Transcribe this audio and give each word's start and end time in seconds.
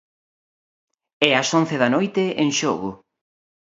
E 1.27 1.29
ás 1.41 1.49
once 1.59 1.75
da 1.81 1.89
noite 1.95 2.23
En 2.43 2.49
Xogo. 2.59 2.89